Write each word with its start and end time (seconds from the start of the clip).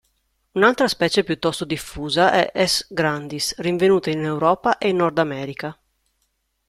Un'altra 0.53 0.87
specie 0.87 1.23
piuttosto 1.23 1.63
diffusa 1.63 2.31
è 2.51 2.65
S. 2.65 2.87
grandis, 2.91 3.53
rinvenuta 3.59 4.09
in 4.09 4.23
Europa 4.23 4.79
e 4.79 4.89
in 4.89 4.95
Nordamerica. 4.95 5.79